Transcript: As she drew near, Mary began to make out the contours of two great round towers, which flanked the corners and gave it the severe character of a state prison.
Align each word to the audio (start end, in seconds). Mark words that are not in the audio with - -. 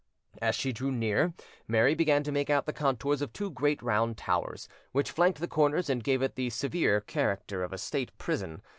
As 0.41 0.55
she 0.55 0.71
drew 0.73 0.91
near, 0.91 1.35
Mary 1.67 1.93
began 1.93 2.23
to 2.23 2.31
make 2.31 2.49
out 2.49 2.65
the 2.65 2.73
contours 2.73 3.21
of 3.21 3.31
two 3.33 3.51
great 3.51 3.79
round 3.83 4.17
towers, 4.17 4.67
which 4.93 5.11
flanked 5.11 5.39
the 5.39 5.47
corners 5.47 5.91
and 5.91 6.03
gave 6.03 6.23
it 6.23 6.33
the 6.33 6.49
severe 6.49 7.01
character 7.01 7.61
of 7.61 7.71
a 7.71 7.77
state 7.77 8.17
prison. 8.17 8.63